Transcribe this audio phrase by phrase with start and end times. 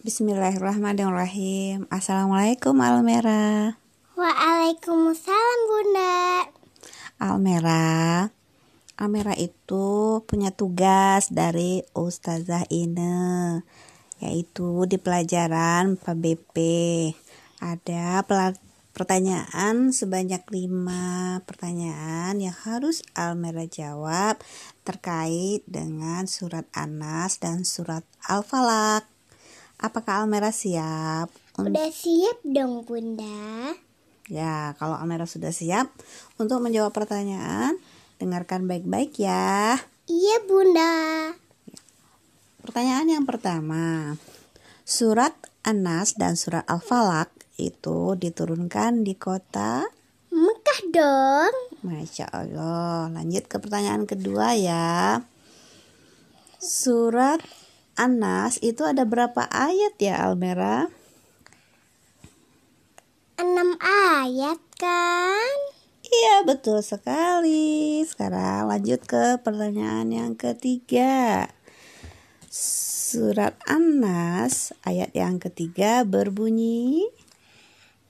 [0.00, 1.84] Bismillahirrahmanirrahim.
[1.92, 3.76] Assalamualaikum Almera.
[4.16, 6.48] Waalaikumsalam Bunda.
[7.20, 8.32] Almera.
[8.96, 13.60] Almera itu punya tugas dari Ustazah Ine
[14.24, 16.56] yaitu di pelajaran PBP.
[17.60, 18.24] Ada
[18.96, 24.40] pertanyaan sebanyak lima pertanyaan yang harus Almera jawab
[24.80, 29.09] terkait dengan surat Anas dan surat Al-Falak.
[29.80, 31.32] Apakah Almera siap?
[31.56, 33.72] Udah siap dong Bunda.
[34.28, 35.88] Ya, kalau Almera sudah siap
[36.36, 37.80] untuk menjawab pertanyaan,
[38.20, 39.80] dengarkan baik-baik ya.
[40.04, 40.92] Iya Bunda.
[42.60, 44.20] Pertanyaan yang pertama.
[44.84, 45.32] Surat
[45.64, 49.88] Anas dan surat Al-Falak itu diturunkan di kota
[50.28, 51.54] Mekah dong.
[51.88, 53.08] Masya Allah.
[53.16, 55.24] Lanjut ke pertanyaan kedua ya.
[56.60, 57.40] Surat
[57.98, 60.90] Anas itu ada berapa ayat ya Almera?
[63.40, 65.58] Enam ayat kan?
[66.04, 68.02] Iya betul sekali.
[68.02, 71.48] Sekarang lanjut ke pertanyaan yang ketiga.
[72.50, 77.06] Surat Anas ayat yang ketiga berbunyi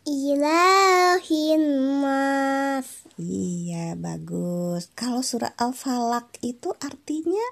[0.09, 1.63] Ilahin
[2.01, 3.05] mas.
[3.21, 4.89] Iya bagus.
[4.97, 7.47] Kalau surat Al-Falak itu artinya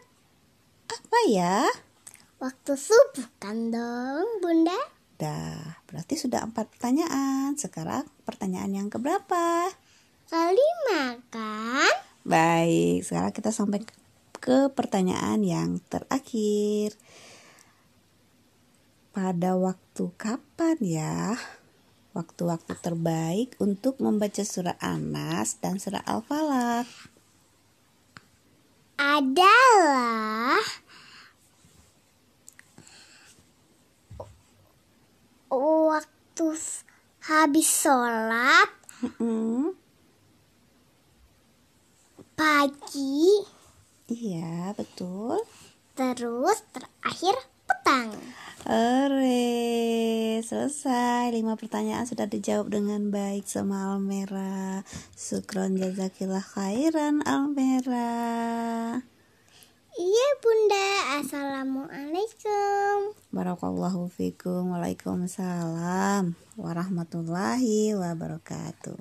[0.88, 1.68] apa ya?
[2.38, 4.78] Waktu subuh kan dong, Bunda?
[5.18, 7.58] Dah, berarti sudah empat pertanyaan.
[7.58, 9.74] Sekarang pertanyaan yang keberapa?
[10.30, 11.90] Kelima kan?
[12.22, 13.82] Baik, sekarang kita sampai
[14.38, 16.94] ke pertanyaan yang terakhir.
[19.10, 21.34] Pada waktu kapan ya?
[22.14, 26.86] Waktu-waktu terbaik untuk membaca surat Anas dan surat Al-Falaq
[28.98, 30.62] adalah
[36.58, 39.78] waktu habis sholat mm-hmm.
[42.34, 43.46] pagi
[44.10, 45.38] iya betul
[45.94, 48.10] terus terakhir petang
[48.68, 51.32] Ore, selesai.
[51.32, 54.84] Lima pertanyaan sudah dijawab dengan baik sama Almera.
[55.16, 58.12] Sukron jazakillah khairan Almera.
[59.96, 60.88] Iya bunda,
[61.22, 62.57] Assalamualaikum
[63.28, 64.72] Barakallahu fikum.
[64.72, 68.98] Waalaikumsalam Warahmatullahi wabarakatuh